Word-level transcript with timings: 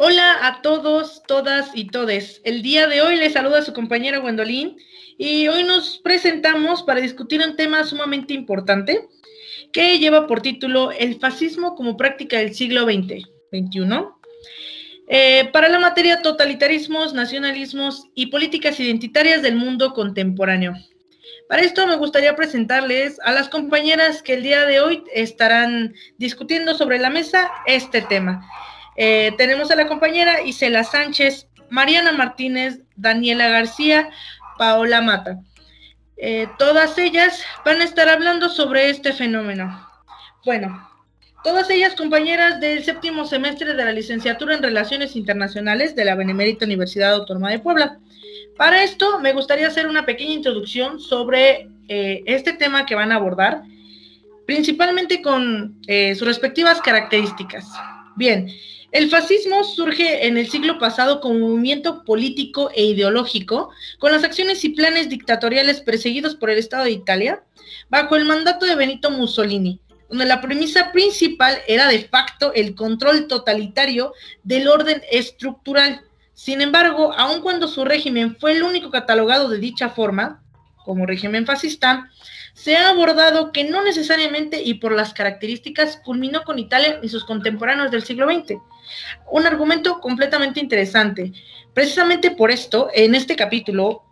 Hola 0.00 0.46
a 0.46 0.62
todos, 0.62 1.24
todas 1.26 1.72
y 1.74 1.88
todes. 1.88 2.40
El 2.44 2.62
día 2.62 2.86
de 2.86 3.02
hoy 3.02 3.16
les 3.16 3.32
saluda 3.32 3.62
su 3.62 3.72
compañera 3.72 4.18
Gwendolyn 4.18 4.76
y 5.18 5.48
hoy 5.48 5.64
nos 5.64 5.98
presentamos 5.98 6.84
para 6.84 7.00
discutir 7.00 7.40
un 7.44 7.56
tema 7.56 7.82
sumamente 7.82 8.32
importante 8.32 9.08
que 9.72 9.98
lleva 9.98 10.28
por 10.28 10.40
título 10.40 10.92
El 10.92 11.18
fascismo 11.18 11.74
como 11.74 11.96
práctica 11.96 12.38
del 12.38 12.54
siglo 12.54 12.84
XX, 12.84 13.24
XXI. 13.50 14.04
Eh, 15.08 15.50
para 15.52 15.68
la 15.68 15.80
materia 15.80 16.22
totalitarismos, 16.22 17.12
nacionalismos 17.12 18.04
y 18.14 18.26
políticas 18.26 18.78
identitarias 18.78 19.42
del 19.42 19.56
mundo 19.56 19.94
contemporáneo. 19.94 20.74
Para 21.48 21.62
esto 21.62 21.88
me 21.88 21.96
gustaría 21.96 22.36
presentarles 22.36 23.18
a 23.24 23.32
las 23.32 23.48
compañeras 23.48 24.22
que 24.22 24.34
el 24.34 24.44
día 24.44 24.64
de 24.64 24.78
hoy 24.78 25.02
estarán 25.12 25.96
discutiendo 26.18 26.74
sobre 26.74 27.00
la 27.00 27.10
mesa 27.10 27.50
este 27.66 28.00
tema. 28.02 28.48
Eh, 29.00 29.32
tenemos 29.38 29.70
a 29.70 29.76
la 29.76 29.86
compañera 29.86 30.42
Isela 30.42 30.82
Sánchez, 30.82 31.46
Mariana 31.70 32.10
Martínez, 32.10 32.80
Daniela 32.96 33.46
García, 33.46 34.10
Paola 34.58 35.00
Mata. 35.00 35.38
Eh, 36.16 36.48
todas 36.58 36.98
ellas 36.98 37.44
van 37.64 37.80
a 37.80 37.84
estar 37.84 38.08
hablando 38.08 38.48
sobre 38.48 38.90
este 38.90 39.12
fenómeno. 39.12 39.88
Bueno, 40.44 40.90
todas 41.44 41.70
ellas 41.70 41.94
compañeras 41.94 42.58
del 42.58 42.82
séptimo 42.82 43.24
semestre 43.24 43.72
de 43.72 43.84
la 43.84 43.92
licenciatura 43.92 44.56
en 44.56 44.64
Relaciones 44.64 45.14
Internacionales 45.14 45.94
de 45.94 46.04
la 46.04 46.16
Benemérita 46.16 46.64
Universidad 46.64 47.12
Autónoma 47.12 47.52
de 47.52 47.60
Puebla. 47.60 48.00
Para 48.56 48.82
esto 48.82 49.20
me 49.20 49.32
gustaría 49.32 49.68
hacer 49.68 49.86
una 49.86 50.06
pequeña 50.06 50.32
introducción 50.32 50.98
sobre 50.98 51.68
eh, 51.86 52.24
este 52.26 52.52
tema 52.52 52.84
que 52.84 52.96
van 52.96 53.12
a 53.12 53.14
abordar, 53.14 53.62
principalmente 54.44 55.22
con 55.22 55.80
sus 55.86 56.26
respectivas 56.26 56.80
características. 56.80 57.64
Bien, 58.16 58.48
el 58.90 59.10
fascismo 59.10 59.64
surge 59.64 60.26
en 60.26 60.38
el 60.38 60.48
siglo 60.48 60.78
pasado 60.78 61.20
como 61.20 61.38
movimiento 61.38 62.04
político 62.04 62.70
e 62.74 62.84
ideológico, 62.84 63.70
con 63.98 64.12
las 64.12 64.24
acciones 64.24 64.64
y 64.64 64.70
planes 64.70 65.10
dictatoriales 65.10 65.80
perseguidos 65.80 66.34
por 66.34 66.48
el 66.48 66.58
Estado 66.58 66.84
de 66.84 66.92
Italia, 66.92 67.42
bajo 67.90 68.16
el 68.16 68.24
mandato 68.24 68.64
de 68.64 68.76
Benito 68.76 69.10
Mussolini, 69.10 69.78
donde 70.08 70.24
la 70.24 70.40
premisa 70.40 70.90
principal 70.90 71.58
era 71.68 71.86
de 71.86 72.00
facto 72.04 72.52
el 72.54 72.74
control 72.74 73.26
totalitario 73.26 74.14
del 74.42 74.68
orden 74.68 75.02
estructural. 75.10 76.00
Sin 76.32 76.62
embargo, 76.62 77.12
aun 77.12 77.42
cuando 77.42 77.68
su 77.68 77.84
régimen 77.84 78.36
fue 78.38 78.52
el 78.52 78.62
único 78.62 78.90
catalogado 78.90 79.50
de 79.50 79.58
dicha 79.58 79.90
forma, 79.90 80.42
como 80.84 81.04
régimen 81.04 81.44
fascista, 81.44 82.10
se 82.58 82.76
ha 82.76 82.88
abordado 82.88 83.52
que 83.52 83.62
no 83.62 83.84
necesariamente 83.84 84.60
y 84.60 84.74
por 84.74 84.90
las 84.90 85.14
características 85.14 85.96
culminó 86.04 86.42
con 86.42 86.58
Italia 86.58 86.98
y 87.02 87.08
sus 87.08 87.24
contemporáneos 87.24 87.92
del 87.92 88.02
siglo 88.02 88.26
XX. 88.26 88.56
Un 89.30 89.46
argumento 89.46 90.00
completamente 90.00 90.58
interesante. 90.58 91.32
Precisamente 91.72 92.32
por 92.32 92.50
esto, 92.50 92.88
en 92.92 93.14
este 93.14 93.36
capítulo, 93.36 94.02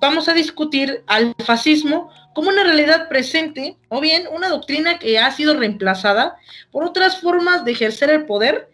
vamos 0.00 0.28
a 0.28 0.34
discutir 0.34 1.04
al 1.06 1.32
fascismo 1.44 2.10
como 2.34 2.48
una 2.48 2.64
realidad 2.64 3.08
presente 3.08 3.76
o 3.88 4.00
bien 4.00 4.24
una 4.32 4.48
doctrina 4.48 4.98
que 4.98 5.20
ha 5.20 5.30
sido 5.30 5.54
reemplazada 5.54 6.36
por 6.72 6.82
otras 6.82 7.20
formas 7.20 7.64
de 7.64 7.70
ejercer 7.70 8.10
el 8.10 8.26
poder. 8.26 8.68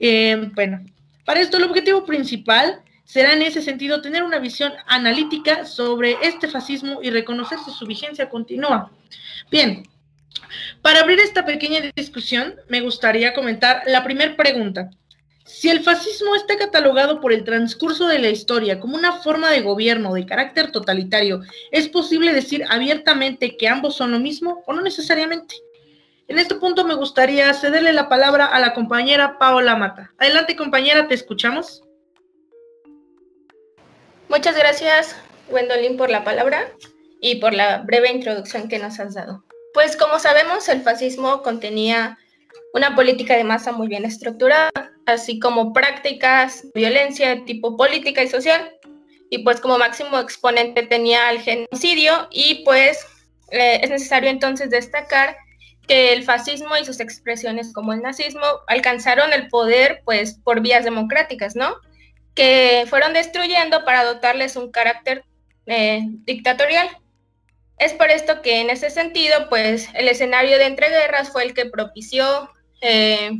Eh, 0.00 0.50
bueno, 0.54 0.84
para 1.24 1.40
esto 1.40 1.58
el 1.58 1.64
objetivo 1.64 2.04
principal 2.04 2.82
será 3.08 3.32
en 3.32 3.40
ese 3.40 3.62
sentido 3.62 4.02
tener 4.02 4.22
una 4.22 4.38
visión 4.38 4.70
analítica 4.86 5.64
sobre 5.64 6.18
este 6.20 6.46
fascismo 6.46 7.00
y 7.02 7.08
reconocer 7.08 7.58
si 7.58 7.70
su 7.70 7.86
vigencia 7.86 8.28
continúa. 8.28 8.90
Bien, 9.50 9.88
para 10.82 11.00
abrir 11.00 11.18
esta 11.18 11.46
pequeña 11.46 11.80
discusión, 11.96 12.56
me 12.68 12.82
gustaría 12.82 13.32
comentar 13.32 13.82
la 13.86 14.04
primera 14.04 14.36
pregunta. 14.36 14.90
Si 15.46 15.70
el 15.70 15.82
fascismo 15.82 16.34
está 16.34 16.58
catalogado 16.58 17.22
por 17.22 17.32
el 17.32 17.44
transcurso 17.44 18.06
de 18.06 18.18
la 18.18 18.28
historia 18.28 18.78
como 18.78 18.94
una 18.94 19.12
forma 19.22 19.50
de 19.50 19.62
gobierno 19.62 20.12
de 20.12 20.26
carácter 20.26 20.70
totalitario, 20.70 21.40
¿es 21.72 21.88
posible 21.88 22.34
decir 22.34 22.66
abiertamente 22.68 23.56
que 23.56 23.68
ambos 23.68 23.96
son 23.96 24.12
lo 24.12 24.20
mismo 24.20 24.62
o 24.66 24.74
no 24.74 24.82
necesariamente? 24.82 25.54
En 26.28 26.38
este 26.38 26.56
punto 26.56 26.84
me 26.84 26.94
gustaría 26.94 27.54
cederle 27.54 27.94
la 27.94 28.10
palabra 28.10 28.44
a 28.44 28.60
la 28.60 28.74
compañera 28.74 29.38
Paola 29.38 29.76
Mata. 29.76 30.12
Adelante 30.18 30.56
compañera, 30.56 31.08
te 31.08 31.14
escuchamos. 31.14 31.87
Muchas 34.28 34.56
gracias, 34.56 35.16
Gwendolyn, 35.48 35.96
por 35.96 36.10
la 36.10 36.22
palabra 36.22 36.70
y 37.20 37.36
por 37.36 37.54
la 37.54 37.78
breve 37.78 38.12
introducción 38.12 38.68
que 38.68 38.78
nos 38.78 39.00
has 39.00 39.14
dado. 39.14 39.42
Pues 39.72 39.96
como 39.96 40.18
sabemos, 40.18 40.68
el 40.68 40.82
fascismo 40.82 41.42
contenía 41.42 42.18
una 42.74 42.94
política 42.94 43.36
de 43.36 43.44
masa 43.44 43.72
muy 43.72 43.88
bien 43.88 44.04
estructurada, 44.04 44.70
así 45.06 45.38
como 45.38 45.72
prácticas 45.72 46.62
de 46.62 46.70
violencia 46.74 47.30
de 47.30 47.40
tipo 47.42 47.76
política 47.76 48.22
y 48.22 48.28
social, 48.28 48.70
y 49.30 49.38
pues 49.38 49.60
como 49.60 49.78
máximo 49.78 50.18
exponente 50.18 50.82
tenía 50.82 51.30
el 51.30 51.40
genocidio, 51.40 52.28
y 52.30 52.62
pues 52.64 53.06
eh, 53.50 53.80
es 53.82 53.88
necesario 53.88 54.28
entonces 54.28 54.68
destacar 54.68 55.36
que 55.86 56.12
el 56.12 56.22
fascismo 56.22 56.76
y 56.76 56.84
sus 56.84 57.00
expresiones 57.00 57.72
como 57.72 57.94
el 57.94 58.02
nazismo 58.02 58.44
alcanzaron 58.66 59.32
el 59.32 59.48
poder 59.48 60.02
pues 60.04 60.34
por 60.44 60.60
vías 60.60 60.84
democráticas, 60.84 61.56
¿no? 61.56 61.76
Que 62.38 62.86
fueron 62.88 63.14
destruyendo 63.14 63.84
para 63.84 64.04
dotarles 64.04 64.54
un 64.54 64.70
carácter 64.70 65.24
eh, 65.66 66.02
dictatorial. 66.24 66.88
Es 67.78 67.94
por 67.94 68.12
esto 68.12 68.42
que 68.42 68.60
en 68.60 68.70
ese 68.70 68.90
sentido, 68.90 69.48
pues 69.48 69.88
el 69.94 70.06
escenario 70.06 70.56
de 70.56 70.66
entreguerras 70.66 71.30
fue 71.32 71.42
el 71.42 71.52
que 71.52 71.66
propició 71.66 72.48
eh, 72.80 73.32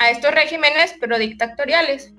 a 0.00 0.10
estos 0.10 0.34
regímenes, 0.34 0.94
pero 0.98 1.18
dictatoriales. 1.18 2.12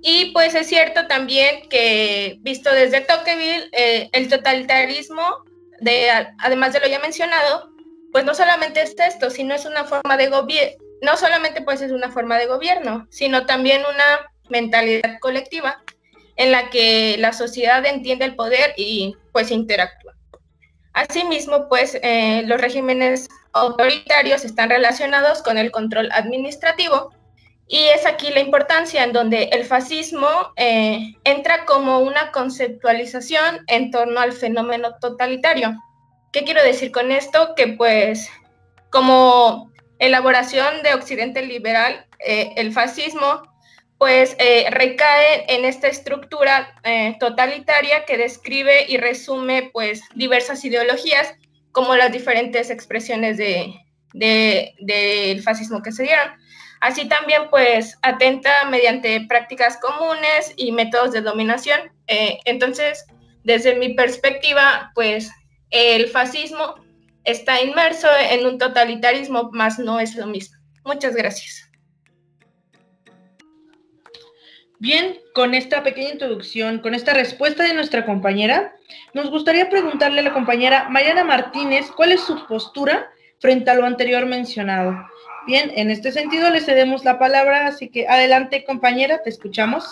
Y 0.00 0.32
pues 0.32 0.54
es 0.54 0.68
cierto 0.68 1.06
también 1.06 1.68
que, 1.68 2.38
visto 2.40 2.72
desde 2.72 3.02
Tocqueville, 3.02 3.68
eh, 3.72 4.08
el 4.12 4.28
totalitarismo, 4.30 5.44
de, 5.80 6.08
además 6.38 6.72
de 6.72 6.80
lo 6.80 6.88
ya 6.88 6.98
mencionado, 6.98 7.74
pues 8.10 8.24
no 8.24 8.34
solamente 8.34 8.80
es 8.80 8.94
esto, 8.98 9.28
sino 9.28 9.54
es 9.54 9.66
una 9.66 9.84
forma 9.84 10.16
de 10.16 10.28
gobierno, 10.28 10.78
no 11.02 11.18
solamente 11.18 11.60
pues 11.60 11.82
es 11.82 11.92
una 11.92 12.10
forma 12.10 12.38
de 12.38 12.46
gobierno, 12.46 13.06
sino 13.10 13.44
también 13.44 13.82
una 13.82 14.30
mentalidad 14.48 15.18
colectiva 15.20 15.82
en 16.36 16.52
la 16.52 16.70
que 16.70 17.16
la 17.18 17.32
sociedad 17.32 17.84
entiende 17.84 18.24
el 18.24 18.36
poder 18.36 18.74
y 18.76 19.16
pues 19.32 19.50
interactúa. 19.50 20.14
Asimismo, 20.92 21.68
pues 21.68 21.98
eh, 22.02 22.42
los 22.46 22.60
regímenes 22.60 23.28
autoritarios 23.52 24.44
están 24.44 24.70
relacionados 24.70 25.42
con 25.42 25.58
el 25.58 25.70
control 25.70 26.10
administrativo 26.12 27.12
y 27.66 27.84
es 27.88 28.06
aquí 28.06 28.30
la 28.30 28.40
importancia 28.40 29.04
en 29.04 29.12
donde 29.12 29.44
el 29.52 29.64
fascismo 29.64 30.26
eh, 30.56 31.14
entra 31.24 31.66
como 31.66 32.00
una 32.00 32.32
conceptualización 32.32 33.60
en 33.66 33.90
torno 33.90 34.20
al 34.20 34.32
fenómeno 34.32 34.96
totalitario. 35.00 35.76
¿Qué 36.32 36.44
quiero 36.44 36.62
decir 36.62 36.92
con 36.92 37.12
esto? 37.12 37.54
Que 37.54 37.68
pues 37.68 38.28
como 38.90 39.70
elaboración 39.98 40.82
de 40.82 40.94
Occidente 40.94 41.42
liberal, 41.44 42.06
eh, 42.20 42.52
el 42.56 42.72
fascismo 42.72 43.42
pues 43.98 44.36
eh, 44.38 44.66
recae 44.70 45.44
en 45.48 45.64
esta 45.64 45.88
estructura 45.88 46.74
eh, 46.84 47.16
totalitaria 47.18 48.04
que 48.04 48.16
describe 48.16 48.86
y 48.88 48.96
resume 48.96 49.70
pues 49.72 50.02
diversas 50.14 50.64
ideologías 50.64 51.34
como 51.72 51.96
las 51.96 52.12
diferentes 52.12 52.70
expresiones 52.70 53.36
del 53.36 53.74
de, 54.14 55.40
fascismo 55.44 55.82
que 55.82 55.92
se 55.92 56.04
dieron. 56.04 56.28
Así 56.80 57.08
también 57.08 57.50
pues 57.50 57.98
atenta 58.02 58.64
mediante 58.70 59.20
prácticas 59.22 59.78
comunes 59.78 60.52
y 60.56 60.70
métodos 60.70 61.12
de 61.12 61.20
dominación. 61.20 61.80
Eh, 62.06 62.38
entonces, 62.44 63.04
desde 63.42 63.74
mi 63.74 63.94
perspectiva, 63.94 64.92
pues 64.94 65.28
el 65.70 66.08
fascismo 66.08 66.76
está 67.24 67.60
inmerso 67.60 68.08
en 68.30 68.46
un 68.46 68.58
totalitarismo, 68.58 69.50
más 69.52 69.80
no 69.80 69.98
es 69.98 70.14
lo 70.14 70.26
mismo. 70.26 70.56
Muchas 70.84 71.16
gracias. 71.16 71.67
Bien, 74.80 75.18
con 75.34 75.54
esta 75.54 75.82
pequeña 75.82 76.10
introducción, 76.10 76.78
con 76.78 76.94
esta 76.94 77.12
respuesta 77.12 77.64
de 77.64 77.74
nuestra 77.74 78.06
compañera, 78.06 78.76
nos 79.12 79.28
gustaría 79.28 79.68
preguntarle 79.68 80.20
a 80.20 80.22
la 80.22 80.32
compañera 80.32 80.88
Mariana 80.88 81.24
Martínez 81.24 81.90
cuál 81.90 82.12
es 82.12 82.20
su 82.20 82.46
postura 82.46 83.10
frente 83.40 83.70
a 83.70 83.74
lo 83.74 83.84
anterior 83.84 84.24
mencionado. 84.26 84.96
Bien, 85.48 85.72
en 85.74 85.90
este 85.90 86.12
sentido 86.12 86.50
le 86.50 86.60
cedemos 86.60 87.04
la 87.04 87.18
palabra, 87.18 87.66
así 87.66 87.88
que 87.88 88.06
adelante 88.06 88.64
compañera, 88.64 89.20
te 89.22 89.30
escuchamos. 89.30 89.84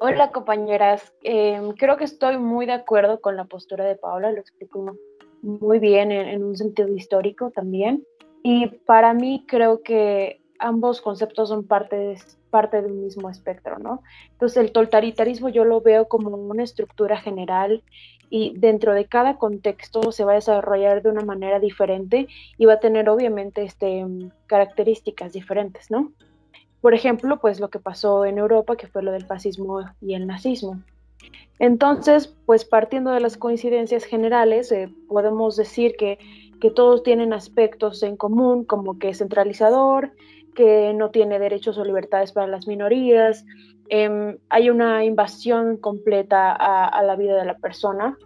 Hola 0.00 0.32
compañeras, 0.32 1.12
em, 1.22 1.72
creo 1.72 1.96
que 1.96 2.04
estoy 2.04 2.38
muy 2.38 2.66
de 2.66 2.72
acuerdo 2.72 3.20
con 3.20 3.36
la 3.36 3.44
postura 3.44 3.84
de 3.84 3.94
Paula, 3.94 4.32
lo 4.32 4.40
explico 4.40 4.96
muy 5.42 5.78
bien 5.78 6.10
en 6.10 6.42
un 6.42 6.56
sentido 6.56 6.88
histórico 6.88 7.52
también. 7.52 8.04
Y 8.42 8.66
para 8.66 9.14
mí 9.14 9.44
creo 9.46 9.82
que 9.82 10.40
ambos 10.58 11.00
conceptos 11.00 11.48
son 11.50 11.66
parte 11.66 11.96
de, 11.96 12.18
parte 12.50 12.82
de 12.82 12.88
un 12.88 13.02
mismo 13.02 13.30
espectro, 13.30 13.78
¿no? 13.78 14.02
Entonces 14.32 14.58
el 14.58 14.72
totalitarismo 14.72 15.48
yo 15.48 15.64
lo 15.64 15.80
veo 15.80 16.08
como 16.08 16.30
una 16.30 16.62
estructura 16.62 17.18
general 17.18 17.82
y 18.30 18.54
dentro 18.58 18.92
de 18.94 19.06
cada 19.06 19.38
contexto 19.38 20.12
se 20.12 20.24
va 20.24 20.32
a 20.32 20.36
desarrollar 20.36 21.02
de 21.02 21.10
una 21.10 21.24
manera 21.24 21.60
diferente 21.60 22.28
y 22.56 22.64
va 22.66 22.74
a 22.74 22.80
tener 22.80 23.08
obviamente 23.08 23.62
este, 23.62 24.04
características 24.46 25.32
diferentes, 25.32 25.90
¿no? 25.90 26.12
por 26.80 26.94
ejemplo, 26.94 27.40
pues 27.40 27.60
lo 27.60 27.70
que 27.70 27.78
pasó 27.78 28.24
en 28.24 28.38
Europa, 28.38 28.76
que 28.76 28.86
fue 28.86 29.02
lo 29.02 29.12
del 29.12 29.26
fascismo 29.26 29.80
y 30.00 30.14
el 30.14 30.26
nazismo. 30.26 30.80
Entonces, 31.58 32.34
pues 32.46 32.64
partiendo 32.64 33.10
de 33.10 33.20
las 33.20 33.36
coincidencias 33.36 34.04
generales, 34.04 34.70
eh, 34.70 34.92
podemos 35.08 35.56
decir 35.56 35.96
que, 35.98 36.18
que, 36.60 36.70
todos 36.70 37.02
tienen 37.02 37.32
aspectos 37.32 38.02
en 38.04 38.16
común, 38.16 38.64
como 38.64 38.98
que 38.98 39.08
es 39.08 39.18
centralizador, 39.18 40.12
que 40.58 40.92
no 40.92 41.10
tiene 41.10 41.38
derechos 41.38 41.78
o 41.78 41.84
libertades 41.84 42.32
para 42.32 42.48
las 42.48 42.66
minorías, 42.66 43.44
em, 43.90 44.38
hay 44.48 44.70
una 44.70 45.04
invasión 45.04 45.76
completa 45.76 46.50
a, 46.50 47.00
la 47.04 47.14
vida 47.14 47.36
de 47.36 47.44
la 47.44 47.58
persona 47.58 48.18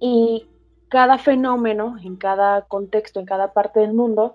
y 0.00 0.48
cada 0.88 1.18
fenómeno, 1.18 1.94
en 2.02 2.16
cada 2.16 2.62
contexto, 2.62 3.20
en 3.20 3.26
cada 3.26 3.52
parte 3.52 3.78
del 3.78 3.94
mundo, 3.94 4.34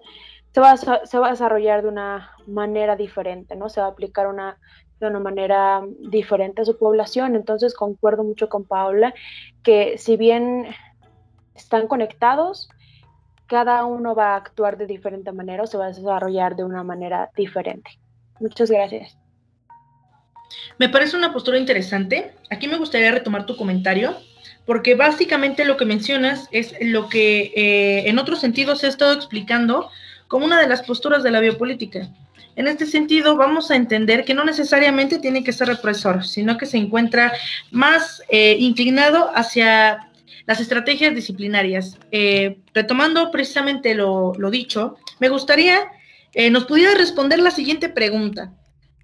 se 0.54 0.62
va, 0.62 0.72
a, 0.72 1.30
desarrollar 1.32 1.82
de 1.82 1.90
una 1.90 2.32
manera 2.48 2.96
diferente, 2.96 3.58
¿no? 3.58 3.68
Se 3.68 3.82
va 3.82 3.88
a 3.88 3.90
aplicar 3.90 4.28
de 5.02 5.08
una 5.08 5.20
manera 5.20 5.82
diferente 6.00 6.62
a 6.62 6.66
su 6.66 6.78
población. 6.78 7.36
Entonces 7.36 7.74
concuerdo 7.74 8.24
mucho 8.24 8.48
con 8.48 8.64
Paula 8.64 9.14
que 9.64 9.98
si 9.98 10.16
bien 10.16 10.68
están 11.56 11.88
conectados, 11.88 12.70
cada 13.48 13.86
uno 13.86 14.16
va 14.16 14.34
a 14.34 14.38
actuar 14.38 14.78
de 14.78 14.88
diferente 14.88 15.32
manera 15.32 15.64
o 15.64 15.68
se 15.68 15.78
va 15.78 15.86
a 15.86 15.92
desarrollar 15.92 16.56
de 16.56 16.64
una 16.64 16.84
manera 16.84 17.30
diferente. 17.36 17.92
Muchas 18.40 18.70
gracias. 18.70 19.18
Me 20.78 20.90
parece 20.90 21.18
una 21.18 21.34
postura 21.34 21.58
interesante. 21.58 22.34
Aquí 22.50 22.68
me 22.68 22.78
gustaría 22.78 23.12
retomar 23.12 23.46
tu 23.46 23.56
comentario, 23.56 24.16
porque 24.66 24.96
básicamente 24.96 25.66
lo 25.66 25.78
que 25.78 25.86
mencionas 25.86 26.48
es 26.52 26.76
lo 26.82 27.10
que 27.10 27.52
eh, 27.56 28.10
en 28.10 28.20
otros 28.20 28.40
sentidos 28.40 28.80
se 28.80 28.88
ha 28.88 28.90
estado 28.90 29.14
explicando 29.14 29.90
como 30.28 30.46
una 30.46 30.60
de 30.60 30.68
las 30.68 30.82
posturas 30.82 31.24
de 31.24 31.32
la 31.32 31.40
biopolítica. 31.40 32.10
En 32.56 32.68
este 32.68 32.86
sentido, 32.86 33.36
vamos 33.36 33.72
a 33.72 33.76
entender 33.76 34.26
que 34.26 34.36
no 34.36 34.44
necesariamente 34.44 35.18
tiene 35.18 35.44
que 35.44 35.54
ser 35.54 35.68
represor, 35.68 36.24
sino 36.26 36.58
que 36.58 36.68
se 36.68 36.78
encuentra 36.78 37.34
más 37.72 38.22
eh, 38.30 38.56
inclinado 38.60 39.32
hacia 39.34 40.12
las 40.46 40.60
estrategias 40.60 41.16
disciplinarias. 41.16 41.98
Eh, 42.12 42.60
retomando 42.74 43.32
precisamente 43.32 43.96
lo, 43.96 44.34
dicho, 44.52 44.98
me 45.20 45.30
gustaría 45.30 45.80
eh, 46.34 46.50
nos 46.50 46.66
pudiera 46.66 46.96
responder 46.96 47.40
la 47.40 47.52
siguiente 47.52 47.90
pregunta. 47.90 48.54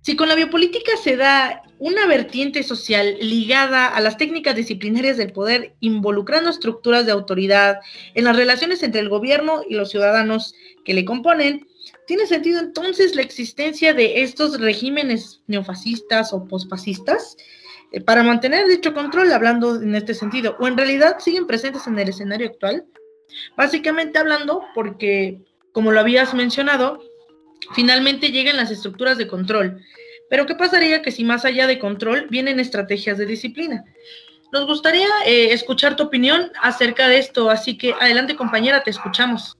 Si 0.01 0.15
con 0.15 0.29
la 0.29 0.35
biopolítica 0.35 0.91
se 1.01 1.17
da 1.17 1.61
una 1.77 2.07
vertiente 2.07 2.63
social 2.63 3.17
ligada 3.21 3.87
a 3.87 4.01
las 4.01 4.17
técnicas 4.17 4.55
disciplinarias 4.55 5.17
del 5.17 5.31
poder, 5.31 5.75
involucrando 5.81 6.49
estructuras 6.49 7.05
de 7.05 7.11
autoridad 7.11 7.79
en 8.15 8.23
las 8.23 8.35
relaciones 8.35 8.81
entre 8.81 9.01
el 9.01 9.09
gobierno 9.09 9.61
y 9.67 9.75
los 9.75 9.91
ciudadanos 9.91 10.55
que 10.85 10.93
le 10.93 11.05
componen, 11.05 11.67
¿tiene 12.07 12.25
sentido 12.27 12.59
entonces 12.59 13.15
la 13.15 13.21
existencia 13.21 13.93
de 13.93 14.23
estos 14.23 14.59
regímenes 14.59 15.41
neofascistas 15.47 16.33
o 16.33 16.45
posfascistas? 16.45 17.37
Eh, 17.91 18.01
para 18.01 18.23
mantener 18.23 18.67
dicho 18.67 18.93
control, 18.93 19.31
hablando 19.31 19.81
en 19.81 19.95
este 19.95 20.13
sentido, 20.13 20.55
o 20.59 20.67
en 20.67 20.77
realidad 20.77 21.19
siguen 21.19 21.47
presentes 21.47 21.87
en 21.87 21.97
el 21.97 22.09
escenario 22.09 22.47
actual. 22.47 22.85
Básicamente 23.55 24.19
hablando, 24.19 24.63
porque, 24.73 25.41
como 25.71 25.91
lo 25.91 25.99
habías 25.99 26.33
mencionado, 26.33 27.01
finalmente 27.73 28.31
llegan 28.31 28.57
las 28.57 28.71
estructuras 28.71 29.17
de 29.17 29.27
control. 29.27 29.81
Pero 30.29 30.45
¿qué 30.45 30.55
pasaría 30.55 31.01
que 31.01 31.11
si 31.11 31.23
más 31.23 31.45
allá 31.45 31.67
de 31.67 31.79
control 31.79 32.27
vienen 32.29 32.59
estrategias 32.59 33.17
de 33.17 33.25
disciplina? 33.25 33.83
Nos 34.51 34.65
gustaría 34.65 35.07
eh, 35.25 35.53
escuchar 35.53 35.95
tu 35.95 36.03
opinión 36.03 36.51
acerca 36.61 37.07
de 37.07 37.19
esto, 37.19 37.49
así 37.49 37.77
que 37.77 37.93
adelante 37.99 38.35
compañera, 38.35 38.83
te 38.83 38.89
escuchamos. 38.89 39.57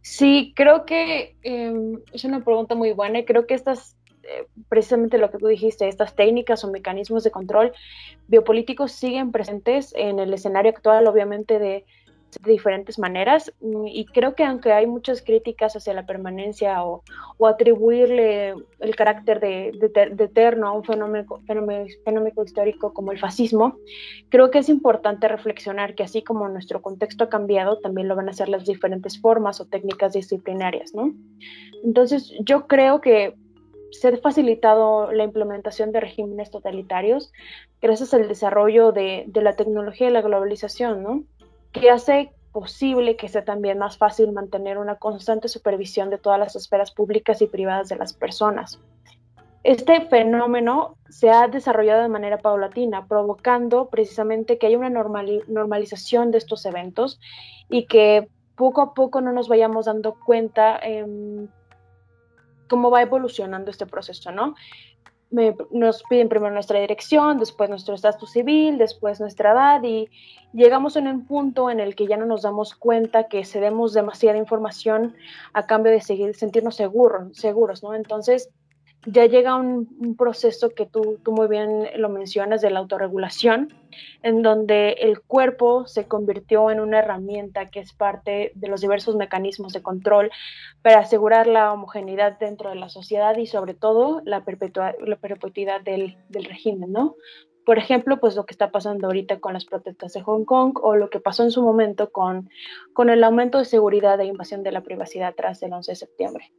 Sí, 0.00 0.54
creo 0.56 0.86
que 0.86 1.36
em, 1.42 2.00
es 2.12 2.24
una 2.24 2.42
pregunta 2.42 2.74
muy 2.74 2.92
buena 2.92 3.18
y 3.18 3.24
creo 3.26 3.46
que 3.46 3.52
estas 3.52 3.97
eh, 4.28 4.46
precisamente 4.68 5.18
lo 5.18 5.30
que 5.30 5.38
tú 5.38 5.46
dijiste, 5.46 5.88
estas 5.88 6.14
técnicas 6.14 6.62
o 6.64 6.70
mecanismos 6.70 7.24
de 7.24 7.30
control 7.30 7.72
biopolíticos 8.26 8.92
siguen 8.92 9.32
presentes 9.32 9.94
en 9.96 10.18
el 10.18 10.34
escenario 10.34 10.70
actual, 10.70 11.06
obviamente, 11.06 11.58
de, 11.58 11.84
diferentes 12.44 12.98
maneras. 12.98 13.52
Mm, 13.60 13.86
y 13.86 14.04
creo 14.06 14.34
que 14.34 14.44
aunque 14.44 14.72
hay 14.72 14.86
muchas 14.86 15.22
críticas 15.22 15.74
hacia 15.76 15.94
la 15.94 16.06
permanencia 16.06 16.84
o, 16.84 17.02
atribuirle 17.46 18.54
el 18.80 18.96
carácter 18.96 19.40
de, 19.40 19.68
eterno 20.18 20.68
a 20.68 20.72
un 20.72 20.84
fenómeno, 20.84 21.40
fenómeno, 21.46 22.42
histórico 22.44 22.92
como 22.92 23.12
el 23.12 23.18
fascismo, 23.18 23.78
creo 24.28 24.50
que 24.50 24.58
es 24.58 24.68
importante 24.68 25.28
reflexionar 25.28 25.94
que 25.94 26.02
así 26.02 26.22
como 26.22 26.48
nuestro 26.48 26.82
contexto 26.82 27.24
ha 27.24 27.28
cambiado, 27.28 27.78
también 27.78 28.08
lo 28.08 28.16
van 28.16 28.28
a 28.28 28.32
hacer 28.32 28.48
las 28.48 28.64
diferentes 28.66 29.20
formas 29.20 29.60
o 29.60 29.66
técnicas 29.66 30.12
disciplinarias, 30.12 30.94
¿no? 30.94 31.14
Entonces, 31.82 32.32
yo 32.40 32.66
creo 32.66 33.00
que 33.00 33.34
se 33.90 34.08
ha 34.08 34.16
facilitado 34.18 35.12
la 35.12 35.24
implementación 35.24 35.92
de 35.92 36.00
regímenes 36.00 36.50
totalitarios 36.50 37.32
gracias 37.80 38.14
al 38.14 38.28
desarrollo 38.28 38.92
de, 38.92 39.30
la 39.34 39.54
tecnología 39.54 40.08
y 40.08 40.12
la 40.12 40.22
globalización, 40.22 41.02
¿no? 41.02 41.24
que 41.72 41.90
hace 41.90 42.32
posible 42.52 43.16
que 43.16 43.28
sea 43.28 43.44
también 43.44 43.78
más 43.78 43.98
fácil 43.98 44.32
mantener 44.32 44.78
una 44.78 44.96
constante 44.96 45.48
supervisión 45.48 46.10
de 46.10 46.18
todas 46.18 46.38
las 46.38 46.56
esferas 46.56 46.90
públicas 46.90 47.40
y 47.42 47.46
privadas 47.46 47.88
de 47.88 47.96
las 47.96 48.12
personas. 48.12 48.80
Este 49.64 50.00
fenómeno 50.06 50.96
se 51.08 51.30
ha 51.30 51.48
desarrollado 51.48 52.02
de 52.02 52.08
manera 52.08 52.38
paulatina, 52.38 53.06
provocando 53.06 53.88
precisamente 53.90 54.56
que 54.56 54.66
haya 54.66 54.78
una 54.78 54.90
normalización 54.90 56.30
de 56.30 56.38
estos 56.38 56.64
eventos 56.64 57.20
y 57.68 57.86
que 57.86 58.28
poco 58.56 58.80
a 58.80 58.94
poco 58.94 59.20
no 59.20 59.32
nos 59.32 59.48
vayamos 59.48 59.86
dando 59.86 60.14
cuenta 60.14 60.78
eh, 60.82 61.04
cómo 62.68 62.90
va 62.90 63.02
evolucionando 63.02 63.70
este 63.70 63.86
proceso, 63.86 64.30
¿no? 64.32 64.54
nos 65.70 66.02
piden 66.04 66.28
primero 66.28 66.54
nuestra 66.54 66.80
dirección, 66.80 67.38
después 67.38 67.68
nuestro 67.68 67.94
estatus 67.94 68.30
civil, 68.30 68.78
después 68.78 69.20
nuestra 69.20 69.52
edad 69.52 69.82
y 69.82 70.08
llegamos 70.54 70.96
en 70.96 71.06
un 71.06 71.26
punto 71.26 71.68
en 71.68 71.80
el 71.80 71.94
que 71.94 72.06
ya 72.06 72.16
no 72.16 72.24
nos 72.24 72.42
damos 72.42 72.74
cuenta 72.74 73.28
que 73.28 73.44
cedemos 73.44 73.92
demasiada 73.92 74.38
información 74.38 75.14
a 75.52 75.66
cambio 75.66 75.92
de 75.92 76.00
seguir, 76.00 76.34
sentirnos 76.34 76.76
seguros, 76.76 77.36
seguros, 77.36 77.82
¿no? 77.82 77.94
Entonces, 77.94 78.48
ya 79.06 79.26
llega 79.26 79.56
un, 79.56 80.16
proceso 80.16 80.70
que 80.70 80.86
tú, 80.86 81.20
muy 81.26 81.48
bien 81.48 81.88
lo 81.96 82.08
mencionas 82.08 82.60
de 82.60 82.70
la 82.70 82.80
autorregulación, 82.80 83.72
en 84.22 84.42
donde 84.42 84.92
el 85.00 85.20
cuerpo 85.20 85.86
se 85.86 86.06
convirtió 86.06 86.70
en 86.70 86.80
una 86.80 86.98
herramienta 86.98 87.70
que 87.70 87.80
es 87.80 87.92
parte 87.92 88.52
de 88.54 88.68
los 88.68 88.80
diversos 88.80 89.16
mecanismos 89.16 89.72
de 89.72 89.82
control 89.82 90.30
para 90.82 90.98
asegurar 90.98 91.46
la 91.46 91.72
homogeneidad 91.72 92.38
dentro 92.38 92.70
de 92.70 92.76
la 92.76 92.88
sociedad 92.88 93.36
y 93.36 93.46
sobre 93.46 93.74
todo 93.74 94.20
la, 94.24 94.44
perpetuidad 94.44 95.80
del, 95.82 96.16
régimen, 96.30 96.92
¿no? 96.92 97.14
Por 97.64 97.78
ejemplo, 97.78 98.18
pues 98.18 98.34
lo 98.34 98.46
que 98.46 98.52
está 98.52 98.70
pasando 98.70 99.06
ahorita 99.06 99.40
con 99.40 99.52
las 99.52 99.66
protestas 99.66 100.14
de 100.14 100.22
Hong 100.22 100.44
Kong 100.44 100.78
o 100.82 100.96
lo 100.96 101.10
que 101.10 101.20
pasó 101.20 101.44
en 101.44 101.50
su 101.50 101.62
momento 101.62 102.10
con 102.10 102.48
el 103.08 103.24
aumento 103.24 103.58
de 103.58 103.66
seguridad 103.66 104.20
e 104.20 104.24
invasión 104.24 104.62
de 104.62 104.72
la 104.72 104.82
privacidad 104.82 105.34
tras 105.36 105.62
el 105.62 105.72
11 105.72 105.92
de 105.92 105.96
septiembre. 105.96 106.52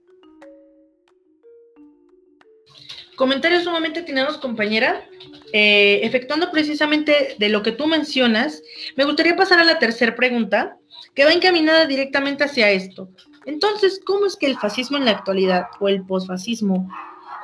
Comentarios 3.19 3.65
sumamente 3.65 3.99
atinados, 3.99 4.37
compañera. 4.37 5.03
Eh, 5.51 5.99
efectuando 6.03 6.51
precisamente 6.51 7.35
de 7.37 7.49
lo 7.49 7.61
que 7.63 7.73
tú 7.73 7.85
mencionas, 7.85 8.63
me 8.95 9.03
gustaría 9.03 9.35
pasar 9.35 9.59
a 9.59 9.65
la 9.65 9.77
tercera 9.77 10.15
pregunta, 10.15 10.77
que 11.13 11.25
va 11.25 11.33
encaminada 11.33 11.85
directamente 11.85 12.45
hacia 12.45 12.71
esto. 12.71 13.09
Entonces, 13.45 13.99
¿cómo 14.05 14.25
es 14.25 14.37
que 14.37 14.45
el 14.45 14.57
fascismo 14.57 14.95
en 14.95 15.03
la 15.03 15.11
actualidad 15.11 15.65
o 15.81 15.89
el 15.89 16.05
posfascismo 16.05 16.89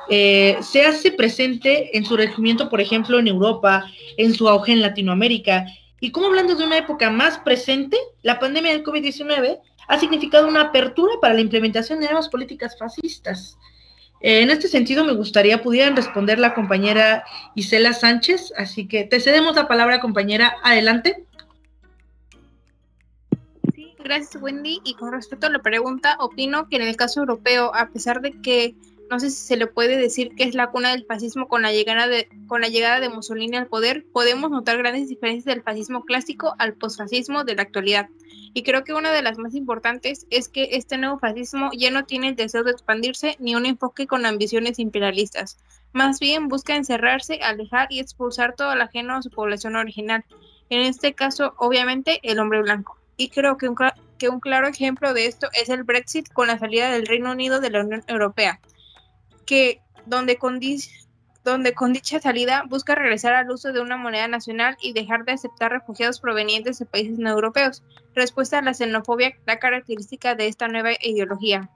eh, 0.08 0.56
se 0.62 0.86
hace 0.86 1.12
presente 1.12 1.94
en 1.94 2.06
su 2.06 2.16
regimiento, 2.16 2.70
por 2.70 2.80
ejemplo, 2.80 3.18
en 3.18 3.28
Europa, 3.28 3.84
en 4.16 4.32
su 4.32 4.48
auge 4.48 4.72
en 4.72 4.80
Latinoamérica? 4.80 5.66
Y 6.00 6.10
cómo 6.10 6.28
hablando 6.28 6.54
de 6.54 6.64
una 6.64 6.78
época 6.78 7.10
más 7.10 7.36
presente, 7.40 7.98
la 8.22 8.38
pandemia 8.38 8.72
del 8.72 8.82
COVID-19 8.82 9.58
ha 9.88 10.00
significado 10.00 10.48
una 10.48 10.62
apertura 10.62 11.16
para 11.20 11.34
la 11.34 11.42
implementación 11.42 12.00
de 12.00 12.06
nuevas 12.06 12.30
políticas 12.30 12.78
fascistas. 12.78 13.58
Eh, 14.20 14.42
en 14.42 14.50
este 14.50 14.68
sentido, 14.68 15.04
me 15.04 15.12
gustaría 15.12 15.62
pudieran 15.62 15.96
responder 15.96 16.38
la 16.38 16.54
compañera 16.54 17.24
Isela 17.54 17.92
Sánchez, 17.92 18.52
así 18.56 18.88
que 18.88 19.04
te 19.04 19.20
cedemos 19.20 19.54
la 19.56 19.68
palabra, 19.68 20.00
compañera. 20.00 20.56
Adelante. 20.62 21.24
Sí, 23.74 23.94
gracias, 23.98 24.42
Wendy. 24.42 24.80
Y 24.84 24.94
con 24.94 25.12
respecto 25.12 25.46
a 25.46 25.50
la 25.50 25.60
pregunta, 25.60 26.16
opino 26.20 26.68
que 26.68 26.76
en 26.76 26.82
el 26.82 26.96
caso 26.96 27.20
europeo, 27.20 27.74
a 27.74 27.88
pesar 27.90 28.20
de 28.20 28.32
que 28.40 28.74
no 29.10 29.20
sé 29.20 29.30
si 29.30 29.36
se 29.36 29.56
le 29.56 29.66
puede 29.66 29.96
decir 29.96 30.34
que 30.34 30.44
es 30.44 30.54
la 30.54 30.70
cuna 30.70 30.90
del 30.90 31.04
fascismo 31.04 31.46
con 31.48 31.62
la 31.62 31.72
llegada 31.72 32.08
de, 32.08 32.28
con 32.48 32.60
la 32.60 32.68
llegada 32.68 33.00
de 33.00 33.08
Mussolini 33.08 33.56
al 33.56 33.68
poder, 33.68 34.04
podemos 34.12 34.50
notar 34.50 34.78
grandes 34.78 35.08
diferencias 35.08 35.54
del 35.54 35.62
fascismo 35.62 36.04
clásico 36.04 36.54
al 36.58 36.74
posfascismo 36.74 37.44
de 37.44 37.54
la 37.54 37.62
actualidad. 37.62 38.08
Y 38.56 38.62
creo 38.62 38.84
que 38.84 38.94
una 38.94 39.12
de 39.12 39.20
las 39.20 39.36
más 39.36 39.54
importantes 39.54 40.26
es 40.30 40.48
que 40.48 40.70
este 40.72 40.96
nuevo 40.96 41.18
fascismo 41.18 41.68
ya 41.76 41.90
no 41.90 42.06
tiene 42.06 42.28
el 42.28 42.36
deseo 42.36 42.64
de 42.64 42.70
expandirse 42.70 43.36
ni 43.38 43.54
un 43.54 43.66
enfoque 43.66 44.06
con 44.06 44.24
ambiciones 44.24 44.78
imperialistas. 44.78 45.58
Más 45.92 46.20
bien 46.20 46.48
busca 46.48 46.74
encerrarse, 46.74 47.38
alejar 47.42 47.88
y 47.90 48.00
expulsar 48.00 48.54
todo 48.54 48.74
lo 48.74 48.82
ajeno 48.82 49.14
a 49.14 49.20
su 49.20 49.28
población 49.28 49.76
original. 49.76 50.24
En 50.70 50.80
este 50.80 51.12
caso, 51.12 51.52
obviamente, 51.58 52.18
el 52.22 52.38
hombre 52.38 52.62
blanco. 52.62 52.98
Y 53.18 53.28
creo 53.28 53.58
que 53.58 53.68
un, 53.68 54.40
claro 54.40 54.68
ejemplo 54.68 55.12
de 55.12 55.26
esto 55.26 55.48
es 55.52 55.68
el 55.68 55.84
Brexit 55.84 56.32
con 56.32 56.46
la 56.46 56.58
salida 56.58 56.90
del 56.90 57.06
Reino 57.06 57.32
Unido 57.32 57.60
de 57.60 57.68
la 57.68 57.82
Unión 57.82 58.04
Europea 58.06 58.58
que 59.44 59.82
donde 60.06 60.38
donde 61.50 61.74
con 61.74 61.92
dicha 61.92 62.20
salida 62.20 62.64
busca 62.68 62.94
regresar 62.94 63.34
al 63.34 63.50
uso 63.50 63.72
de 63.72 63.80
una 63.80 63.96
moneda 63.96 64.26
nacional 64.26 64.76
y 64.80 64.92
dejar 64.92 65.24
de 65.24 65.32
aceptar 65.32 65.70
refugiados 65.70 66.20
provenientes 66.20 66.78
de 66.78 66.86
países 66.86 67.18
no 67.18 67.30
europeos, 67.30 67.84
respuesta 68.14 68.58
a 68.58 68.62
la 68.62 68.74
xenofobia, 68.74 69.36
la 69.46 69.58
característica 69.58 70.34
de 70.34 70.48
esta 70.48 70.66
nueva 70.66 70.92
ideología. 71.00 71.70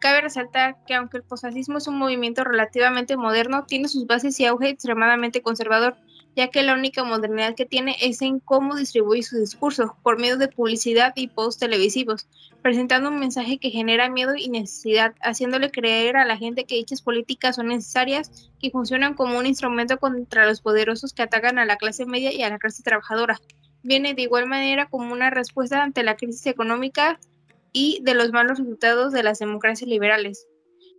Cabe 0.00 0.20
resaltar 0.20 0.76
que 0.86 0.94
aunque 0.94 1.16
el 1.16 1.22
posfascismo 1.22 1.78
es 1.78 1.88
un 1.88 1.96
movimiento 1.96 2.44
relativamente 2.44 3.16
moderno, 3.16 3.64
tiene 3.64 3.88
sus 3.88 4.06
bases 4.06 4.38
y 4.38 4.44
auge 4.44 4.68
extremadamente 4.68 5.40
conservador, 5.40 5.96
ya 6.36 6.48
que 6.48 6.62
la 6.62 6.74
única 6.74 7.02
modernidad 7.02 7.54
que 7.54 7.64
tiene 7.64 7.96
es 8.00 8.20
en 8.20 8.40
cómo 8.40 8.76
distribuye 8.76 9.22
su 9.22 9.38
discurso, 9.38 9.96
por 10.02 10.18
medio 10.18 10.36
de 10.36 10.48
publicidad 10.48 11.14
y 11.16 11.28
posts 11.28 11.60
televisivos, 11.60 12.28
presentando 12.60 13.08
un 13.08 13.18
mensaje 13.18 13.56
que 13.56 13.70
genera 13.70 14.10
miedo 14.10 14.34
y 14.36 14.50
necesidad, 14.50 15.14
haciéndole 15.22 15.70
creer 15.70 16.18
a 16.18 16.26
la 16.26 16.36
gente 16.36 16.64
que 16.64 16.74
dichas 16.74 17.00
políticas 17.00 17.56
son 17.56 17.68
necesarias 17.68 18.50
y 18.60 18.70
funcionan 18.70 19.14
como 19.14 19.38
un 19.38 19.46
instrumento 19.46 19.96
contra 19.96 20.44
los 20.44 20.60
poderosos 20.60 21.14
que 21.14 21.22
atacan 21.22 21.58
a 21.58 21.64
la 21.64 21.76
clase 21.76 22.04
media 22.04 22.30
y 22.32 22.42
a 22.42 22.50
la 22.50 22.58
clase 22.58 22.82
trabajadora. 22.82 23.40
Viene 23.82 24.12
de 24.12 24.22
igual 24.22 24.46
manera 24.46 24.86
como 24.90 25.14
una 25.14 25.30
respuesta 25.30 25.82
ante 25.82 26.02
la 26.02 26.16
crisis 26.16 26.46
económica 26.46 27.18
y 27.72 28.00
de 28.02 28.14
los 28.14 28.30
malos 28.32 28.58
resultados 28.58 29.12
de 29.12 29.22
las 29.22 29.38
democracias 29.38 29.88
liberales. 29.88 30.46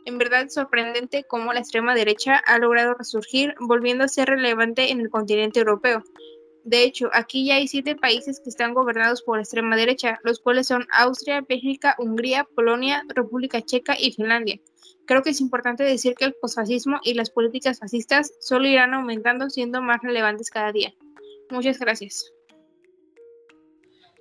En 0.08 0.18
verdad 0.18 0.48
sorprendente 0.48 1.26
cómo 1.26 1.52
la 1.52 1.60
extrema 1.60 1.94
derecha 1.94 2.38
ha 2.38 2.58
logrado 2.60 2.94
resurgir, 2.94 3.56
volviendo 3.60 4.06
a 4.06 4.08
ser 4.08 4.30
relevante 4.30 4.90
en 4.90 5.02
el 5.02 5.10
continente 5.10 5.60
europeo. 5.60 6.02
De 6.64 6.84
hecho, 6.84 7.10
aquí 7.12 7.46
ya 7.46 7.56
hay 7.56 7.68
siete 7.68 7.94
países 7.98 8.40
que 8.40 8.50
están 8.50 8.74
gobernados 8.74 9.22
por 9.22 9.38
extrema 9.38 9.76
derecha, 9.76 10.18
los 10.24 10.40
cuales 10.40 10.68
son 10.68 10.88
Austria, 10.94 11.42
Bélgica, 11.42 11.94
Hungría, 12.00 12.48
Polonia, 12.56 13.04
República 13.10 13.62
Checa 13.62 13.98
y 14.00 14.14
Finlandia. 14.14 14.62
Creo 15.06 15.24
que 15.24 15.32
es 15.32 15.42
importante 15.42 15.84
decir 15.84 16.16
que 16.16 16.24
el 16.24 16.36
posfascismo 16.36 17.02
y 17.04 17.14
las 17.14 17.30
políticas 17.30 17.80
fascistas 17.80 18.32
solo 18.40 18.66
irán 18.66 18.94
aumentando, 18.94 19.50
siendo 19.50 19.82
más 19.82 20.02
relevantes 20.02 20.50
cada 20.50 20.72
día. 20.72 20.94
Muchas 21.50 21.80
gracias. 21.80 22.32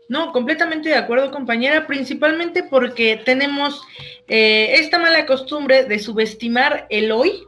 No, 0.09 0.33
completamente 0.33 0.89
de 0.89 0.95
acuerdo, 0.95 1.33
compañera, 1.33 1.87
principalmente 1.87 2.63
porque 2.63 3.21
tenemos 3.25 3.83
eh, 4.29 4.77
esta 4.79 4.99
mala 4.99 5.27
costumbre 5.27 5.85
de 5.85 5.99
subestimar 5.99 6.87
el 6.91 7.11
hoy, 7.11 7.43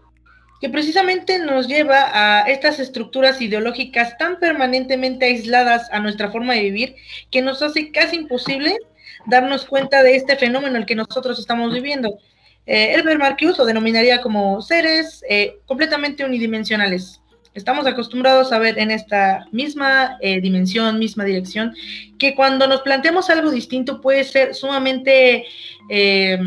que 0.60 0.68
precisamente 0.68 1.38
nos 1.38 1.68
lleva 1.68 2.10
a 2.12 2.48
estas 2.48 2.80
estructuras 2.80 3.40
ideológicas 3.40 4.18
tan 4.18 4.40
permanentemente 4.40 5.26
aisladas 5.26 5.88
a 5.92 6.00
nuestra 6.00 6.32
forma 6.32 6.54
de 6.54 6.62
vivir, 6.62 6.96
que 7.30 7.42
nos 7.42 7.62
hace 7.62 7.92
casi 7.92 8.16
imposible 8.16 8.76
darnos 9.26 9.64
cuenta 9.64 10.02
de 10.02 10.16
este 10.16 10.36
fenómeno 10.36 10.78
el 10.78 10.86
que 10.86 10.96
nosotros 10.96 11.38
estamos 11.38 11.72
viviendo. 11.72 12.18
Eh, 12.66 12.92
Herbert 12.92 13.20
Marcuse 13.20 13.58
lo 13.58 13.64
denominaría 13.64 14.20
como 14.20 14.60
seres 14.60 15.24
eh, 15.28 15.58
completamente 15.66 16.24
unidimensionales. 16.24 17.20
Estamos 17.54 17.86
acostumbrados 17.86 18.52
a 18.52 18.58
ver 18.58 18.78
en 18.78 18.90
esta 18.90 19.46
misma 19.52 20.16
eh, 20.20 20.40
dimensión, 20.40 20.98
misma 20.98 21.24
dirección, 21.24 21.74
que 22.18 22.34
cuando 22.34 22.66
nos 22.66 22.82
planteamos 22.82 23.30
algo 23.30 23.50
distinto 23.50 24.00
puede 24.00 24.24
ser 24.24 24.54
sumamente 24.54 25.46
eh, 25.88 26.38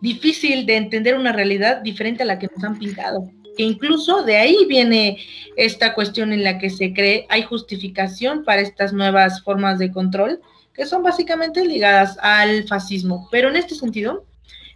difícil 0.00 0.66
de 0.66 0.76
entender 0.76 1.16
una 1.16 1.32
realidad 1.32 1.78
diferente 1.82 2.22
a 2.22 2.26
la 2.26 2.38
que 2.38 2.48
nos 2.54 2.64
han 2.64 2.78
pintado. 2.78 3.30
Que 3.56 3.62
incluso 3.62 4.22
de 4.22 4.36
ahí 4.36 4.66
viene 4.68 5.18
esta 5.56 5.94
cuestión 5.94 6.32
en 6.32 6.44
la 6.44 6.58
que 6.58 6.70
se 6.70 6.92
cree 6.92 7.26
hay 7.28 7.42
justificación 7.42 8.44
para 8.44 8.60
estas 8.60 8.92
nuevas 8.92 9.42
formas 9.42 9.78
de 9.78 9.90
control, 9.90 10.40
que 10.74 10.86
son 10.86 11.02
básicamente 11.02 11.64
ligadas 11.64 12.18
al 12.20 12.64
fascismo. 12.64 13.28
Pero 13.30 13.48
en 13.48 13.56
este 13.56 13.74
sentido, 13.74 14.24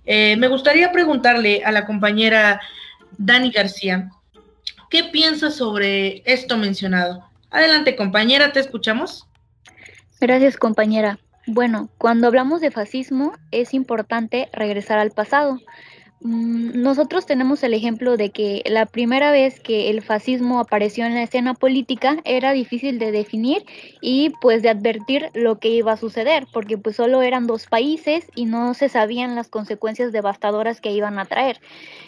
eh, 0.07 0.37
me 0.37 0.49
gustaría 0.49 0.91
preguntarle 0.93 1.63
a 1.65 1.73
la 1.73 1.85
compañera 1.85 2.61
Dani 3.19 3.51
García, 3.51 4.11
¿Qué 4.91 5.05
piensas 5.05 5.55
sobre 5.55 6.23
esto 6.27 6.57
mencionado? 6.57 7.25
Adelante, 7.51 7.95
compañera, 7.95 8.53
¿te 8.53 8.59
escuchamos? 8.59 9.29
Gracias, 10.21 10.57
compañera. 10.57 11.21
Bueno, 11.47 11.89
cuando 11.97 12.27
hablamos 12.27 12.61
de 12.61 12.73
fascismo 12.73 13.33
es 13.53 13.73
importante 13.73 14.49
regresar 14.53 14.99
al 14.99 15.13
pasado. 15.13 15.61
Mm, 16.23 16.83
nosotros 16.83 17.25
tenemos 17.25 17.63
el 17.63 17.73
ejemplo 17.73 18.17
de 18.17 18.31
que 18.31 18.63
la 18.67 18.85
primera 18.85 19.31
vez 19.31 19.59
que 19.61 19.91
el 19.91 20.03
fascismo 20.03 20.59
apareció 20.59 21.07
en 21.07 21.15
la 21.15 21.23
escena 21.23 21.55
política 21.55 22.19
era 22.25 22.53
difícil 22.53 22.99
de 22.99 23.13
definir 23.13 23.65
y 24.03 24.33
pues 24.43 24.61
de 24.61 24.69
advertir 24.69 25.31
lo 25.35 25.59
que 25.61 25.69
iba 25.69 25.93
a 25.93 25.97
suceder, 25.97 26.47
porque 26.53 26.77
pues 26.77 26.97
solo 26.97 27.23
eran 27.23 27.47
dos 27.47 27.67
países 27.67 28.27
y 28.35 28.45
no 28.45 28.75
se 28.75 28.89
sabían 28.89 29.35
las 29.37 29.49
consecuencias 29.49 30.13
devastadoras 30.13 30.81
que 30.81 30.91
iban 30.91 31.19
a 31.19 31.27
traer. 31.27 31.61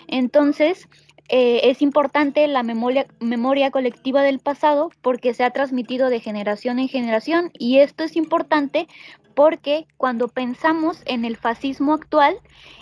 Entonces, 0.08 0.88
eh, 1.28 1.70
es 1.70 1.82
importante 1.82 2.46
la 2.48 2.62
memoria, 2.62 3.06
memoria 3.20 3.70
colectiva 3.70 4.22
del 4.22 4.38
pasado 4.38 4.90
porque 5.00 5.34
se 5.34 5.44
ha 5.44 5.50
transmitido 5.50 6.10
de 6.10 6.20
generación 6.20 6.78
en 6.78 6.88
generación 6.88 7.50
y 7.58 7.78
esto 7.78 8.04
es 8.04 8.16
importante 8.16 8.88
porque 9.34 9.86
cuando 9.96 10.28
pensamos 10.28 11.02
en 11.06 11.24
el 11.24 11.36
fascismo 11.36 11.92
actual 11.92 12.36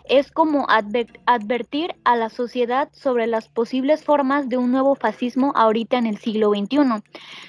es 0.04 0.30
como 0.30 0.66
advertir 0.68 1.94
a 2.04 2.16
la 2.16 2.30
sociedad 2.30 2.88
sobre 2.92 3.26
las 3.26 3.48
posibles 3.48 4.04
formas 4.04 4.48
de 4.48 4.56
un 4.56 4.72
nuevo 4.72 4.94
fascismo 4.94 5.52
ahorita 5.54 5.98
en 5.98 6.06
el 6.06 6.18
siglo 6.18 6.50
XXI. 6.50 7.02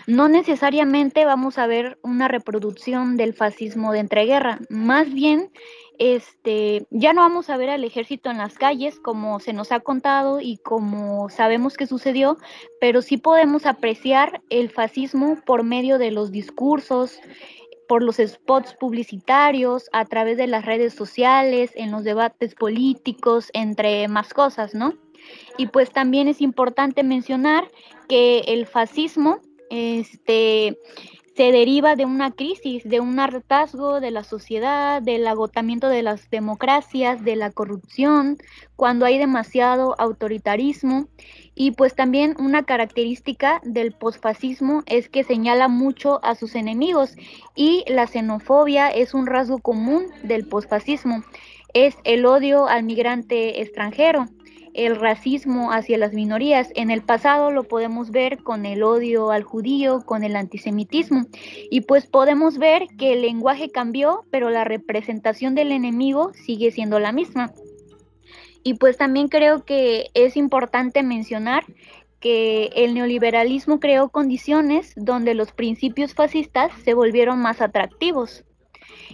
No 0.07 0.29
necesariamente 0.29 1.25
vamos 1.25 1.57
a 1.57 1.67
ver 1.67 1.97
una 2.03 2.27
reproducción 2.27 3.17
del 3.17 3.33
fascismo 3.33 3.91
de 3.91 3.99
entreguerra, 3.99 4.59
más 4.69 5.11
bien 5.11 5.49
este, 6.01 6.87
ya 6.89 7.13
no 7.13 7.21
vamos 7.21 7.51
a 7.51 7.57
ver 7.57 7.69
al 7.69 7.83
ejército 7.83 8.31
en 8.31 8.39
las 8.39 8.55
calles 8.55 8.99
como 8.99 9.39
se 9.39 9.53
nos 9.53 9.71
ha 9.71 9.81
contado 9.81 10.41
y 10.41 10.57
como 10.57 11.29
sabemos 11.29 11.77
que 11.77 11.85
sucedió, 11.85 12.37
pero 12.79 13.03
sí 13.03 13.17
podemos 13.17 13.67
apreciar 13.67 14.41
el 14.49 14.71
fascismo 14.71 15.37
por 15.45 15.63
medio 15.63 15.99
de 15.99 16.09
los 16.09 16.31
discursos, 16.31 17.19
por 17.91 18.03
los 18.03 18.21
spots 18.25 18.73
publicitarios, 18.75 19.89
a 19.91 20.05
través 20.05 20.37
de 20.37 20.47
las 20.47 20.63
redes 20.63 20.93
sociales, 20.93 21.71
en 21.75 21.91
los 21.91 22.05
debates 22.05 22.55
políticos, 22.55 23.49
entre 23.51 24.07
más 24.07 24.33
cosas, 24.33 24.73
¿no? 24.73 24.93
Y 25.57 25.67
pues 25.67 25.91
también 25.91 26.29
es 26.29 26.39
importante 26.39 27.03
mencionar 27.03 27.69
que 28.07 28.45
el 28.47 28.65
fascismo, 28.65 29.41
este, 29.69 30.79
se 31.35 31.51
deriva 31.51 31.95
de 31.95 32.05
una 32.05 32.31
crisis, 32.31 32.83
de 32.83 32.99
un 32.99 33.19
hartazgo 33.19 34.01
de 34.01 34.11
la 34.11 34.23
sociedad, 34.23 35.01
del 35.01 35.25
agotamiento 35.27 35.87
de 35.87 36.03
las 36.03 36.29
democracias, 36.29 37.23
de 37.23 37.35
la 37.37 37.51
corrupción, 37.51 38.37
cuando 38.75 39.05
hay 39.05 39.17
demasiado 39.17 39.95
autoritarismo. 39.97 41.07
Y 41.55 41.71
pues 41.71 41.95
también 41.95 42.35
una 42.39 42.63
característica 42.63 43.61
del 43.63 43.93
posfascismo 43.93 44.83
es 44.87 45.09
que 45.09 45.23
señala 45.23 45.67
mucho 45.67 46.23
a 46.23 46.35
sus 46.35 46.55
enemigos 46.55 47.15
y 47.55 47.83
la 47.87 48.07
xenofobia 48.07 48.89
es 48.89 49.13
un 49.13 49.25
rasgo 49.25 49.59
común 49.59 50.07
del 50.23 50.45
posfascismo. 50.47 51.23
Es 51.73 51.95
el 52.03 52.25
odio 52.25 52.67
al 52.67 52.83
migrante 52.83 53.61
extranjero, 53.61 54.27
el 54.73 54.95
racismo 54.95 55.71
hacia 55.71 55.97
las 55.97 56.13
minorías. 56.13 56.69
En 56.75 56.91
el 56.91 57.01
pasado 57.01 57.51
lo 57.51 57.63
podemos 57.63 58.11
ver 58.11 58.43
con 58.43 58.65
el 58.65 58.83
odio 58.83 59.31
al 59.31 59.43
judío, 59.43 60.03
con 60.05 60.23
el 60.23 60.35
antisemitismo. 60.35 61.25
Y 61.69 61.81
pues 61.81 62.05
podemos 62.05 62.57
ver 62.57 62.87
que 62.97 63.13
el 63.13 63.21
lenguaje 63.21 63.71
cambió, 63.71 64.25
pero 64.31 64.49
la 64.49 64.63
representación 64.63 65.55
del 65.55 65.71
enemigo 65.71 66.31
sigue 66.33 66.71
siendo 66.71 66.99
la 66.99 67.11
misma. 67.11 67.51
Y 68.63 68.75
pues 68.75 68.97
también 68.97 69.27
creo 69.27 69.65
que 69.65 70.11
es 70.13 70.37
importante 70.37 71.03
mencionar 71.03 71.63
que 72.19 72.69
el 72.75 72.93
neoliberalismo 72.93 73.79
creó 73.79 74.09
condiciones 74.09 74.93
donde 74.95 75.33
los 75.33 75.51
principios 75.51 76.13
fascistas 76.13 76.71
se 76.83 76.93
volvieron 76.93 77.39
más 77.39 77.61
atractivos. 77.61 78.45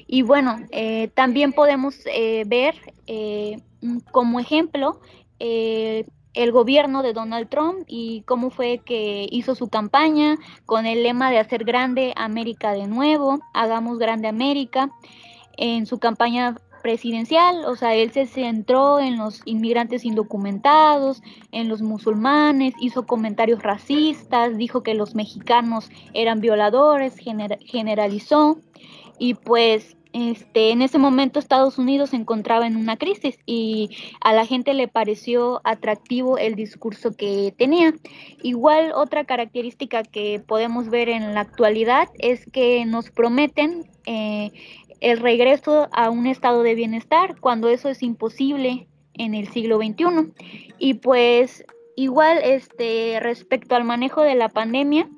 Y 0.05 0.21
bueno, 0.21 0.59
eh, 0.71 1.09
también 1.13 1.53
podemos 1.53 2.01
eh, 2.05 2.43
ver 2.45 2.75
eh, 3.07 3.61
como 4.11 4.39
ejemplo 4.39 4.99
eh, 5.39 6.05
el 6.33 6.51
gobierno 6.51 7.01
de 7.01 7.13
Donald 7.13 7.49
Trump 7.49 7.85
y 7.87 8.21
cómo 8.21 8.51
fue 8.51 8.81
que 8.85 9.27
hizo 9.31 9.55
su 9.55 9.69
campaña 9.69 10.37
con 10.65 10.85
el 10.85 11.01
lema 11.01 11.31
de 11.31 11.39
hacer 11.39 11.63
grande 11.63 12.13
América 12.15 12.73
de 12.73 12.87
nuevo, 12.87 13.39
hagamos 13.53 13.97
grande 13.97 14.27
América. 14.27 14.91
En 15.57 15.87
su 15.87 15.97
campaña 15.97 16.55
presidencial, 16.83 17.65
o 17.65 17.75
sea, 17.75 17.95
él 17.95 18.11
se 18.11 18.27
centró 18.27 18.99
en 18.99 19.17
los 19.17 19.41
inmigrantes 19.45 20.05
indocumentados, 20.05 21.21
en 21.51 21.67
los 21.67 21.81
musulmanes, 21.81 22.73
hizo 22.79 23.05
comentarios 23.05 23.63
racistas, 23.63 24.57
dijo 24.57 24.83
que 24.83 24.93
los 24.93 25.15
mexicanos 25.15 25.89
eran 26.13 26.39
violadores, 26.39 27.15
generalizó 27.65 28.59
y 29.19 29.33
pues 29.33 29.96
este, 30.13 30.71
en 30.71 30.81
ese 30.81 30.97
momento 30.97 31.39
Estados 31.39 31.77
Unidos 31.77 32.11
se 32.11 32.15
encontraba 32.15 32.67
en 32.67 32.75
una 32.75 32.97
crisis 32.97 33.37
y 33.45 33.89
a 34.21 34.33
la 34.33 34.45
gente 34.45 34.73
le 34.73 34.87
pareció 34.87 35.61
atractivo 35.63 36.37
el 36.37 36.55
discurso 36.55 37.15
que 37.15 37.53
tenía. 37.57 37.93
Igual 38.41 38.91
otra 38.93 39.25
característica 39.25 40.03
que 40.03 40.41
podemos 40.45 40.89
ver 40.89 41.09
en 41.09 41.33
la 41.33 41.41
actualidad 41.41 42.09
es 42.19 42.45
que 42.45 42.85
nos 42.85 43.09
prometen 43.11 43.89
eh, 44.05 44.51
el 44.99 45.19
regreso 45.19 45.87
a 45.91 46.09
un 46.09 46.27
estado 46.27 46.63
de 46.63 46.75
bienestar 46.75 47.39
cuando 47.39 47.69
eso 47.69 47.89
es 47.89 48.01
imposible 48.01 48.87
en 49.13 49.33
el 49.33 49.47
siglo 49.49 49.77
XXI. 49.77 50.33
Y 50.79 50.95
pues 50.95 51.65
igual 51.95 52.39
este, 52.43 53.19
respecto 53.19 53.75
al 53.75 53.83
manejo 53.83 54.21
de 54.21 54.35
la 54.35 54.49
pandemia, 54.49 55.09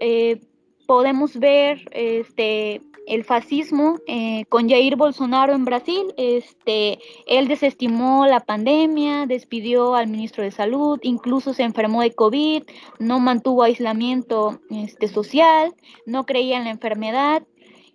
eh, 0.00 0.40
podemos 0.86 1.38
ver 1.38 1.88
este, 1.92 2.80
el 3.06 3.24
fascismo 3.24 3.98
eh, 4.06 4.44
con 4.48 4.68
Jair 4.68 4.96
Bolsonaro 4.96 5.54
en 5.54 5.64
Brasil. 5.64 6.12
Este, 6.16 6.98
él 7.26 7.48
desestimó 7.48 8.26
la 8.26 8.40
pandemia, 8.40 9.26
despidió 9.26 9.94
al 9.94 10.08
ministro 10.08 10.44
de 10.44 10.50
Salud, 10.50 10.98
incluso 11.02 11.54
se 11.54 11.62
enfermó 11.62 12.02
de 12.02 12.12
COVID, 12.12 12.62
no 12.98 13.20
mantuvo 13.20 13.62
aislamiento 13.62 14.60
este, 14.70 15.08
social, 15.08 15.74
no 16.06 16.26
creía 16.26 16.58
en 16.58 16.64
la 16.64 16.70
enfermedad. 16.70 17.42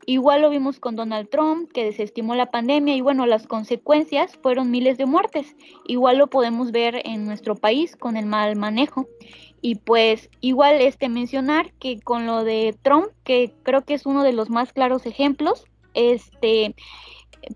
Igual 0.10 0.42
lo 0.42 0.50
vimos 0.50 0.80
con 0.80 0.96
Donald 0.96 1.28
Trump, 1.30 1.70
que 1.74 1.84
desestimó 1.84 2.34
la 2.34 2.50
pandemia 2.50 2.96
y 2.96 3.02
bueno, 3.02 3.26
las 3.26 3.46
consecuencias 3.46 4.40
fueron 4.42 4.72
miles 4.72 4.98
de 4.98 5.06
muertes. 5.06 5.58
Igual 5.86 6.18
lo 6.18 6.28
podemos 6.28 6.72
ver 6.72 7.02
en 7.04 7.26
nuestro 7.26 7.56
país 7.56 7.98
con 7.98 8.16
el 8.16 8.26
mal 8.26 8.56
manejo. 8.56 9.10
Y 9.68 9.76
pues 9.76 10.30
igual 10.40 10.80
este 10.80 11.10
mencionar 11.10 11.74
que 11.74 12.00
con 12.00 12.26
lo 12.26 12.46
de 12.46 12.74
Trump, 12.84 13.08
que 13.26 13.54
creo 13.64 13.84
que 13.84 13.96
es 13.96 14.06
uno 14.06 14.24
de 14.24 14.32
los 14.32 14.50
más 14.50 14.72
claros 14.72 15.06
ejemplos, 15.06 15.66
este 15.94 16.74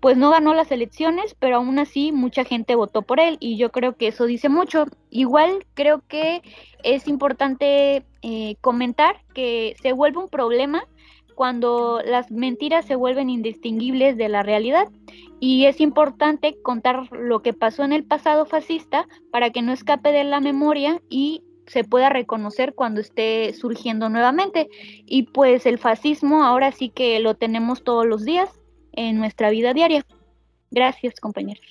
pues 0.02 0.18
no 0.18 0.28
ganó 0.28 0.52
las 0.52 0.70
elecciones, 0.70 1.34
pero 1.38 1.56
aún 1.56 1.78
así 1.78 2.12
mucha 2.12 2.44
gente 2.44 2.74
votó 2.74 3.00
por 3.00 3.18
él 3.18 3.38
y 3.40 3.56
yo 3.56 3.72
creo 3.72 3.96
que 3.96 4.08
eso 4.08 4.26
dice 4.26 4.50
mucho. 4.50 4.84
Igual 5.08 5.64
creo 5.72 6.02
que 6.06 6.42
es 6.82 7.08
importante 7.08 8.04
eh, 8.20 8.56
comentar 8.60 9.22
que 9.32 9.74
se 9.80 9.94
vuelve 9.94 10.18
un 10.18 10.28
problema 10.28 10.86
cuando 11.34 12.02
las 12.04 12.30
mentiras 12.30 12.84
se 12.84 12.94
vuelven 12.94 13.30
indistinguibles 13.30 14.18
de 14.18 14.28
la 14.28 14.42
realidad 14.42 14.86
y 15.40 15.64
es 15.64 15.80
importante 15.80 16.58
contar 16.62 17.10
lo 17.10 17.40
que 17.40 17.54
pasó 17.54 17.84
en 17.84 17.94
el 17.94 18.04
pasado 18.04 18.44
fascista 18.44 19.08
para 19.30 19.48
que 19.48 19.62
no 19.62 19.72
escape 19.72 20.12
de 20.12 20.24
la 20.24 20.40
memoria 20.40 21.00
y 21.08 21.42
se 21.72 21.84
pueda 21.84 22.10
reconocer 22.10 22.74
cuando 22.74 23.00
esté 23.00 23.54
surgiendo 23.54 24.10
nuevamente. 24.10 24.68
Y 25.06 25.24
pues 25.24 25.64
el 25.64 25.78
fascismo 25.78 26.44
ahora 26.44 26.70
sí 26.70 26.90
que 26.90 27.18
lo 27.20 27.34
tenemos 27.34 27.82
todos 27.82 28.06
los 28.06 28.24
días 28.24 28.50
en 28.92 29.16
nuestra 29.16 29.48
vida 29.48 29.72
diaria. 29.72 30.04
Gracias, 30.70 31.18
compañeros. 31.18 31.64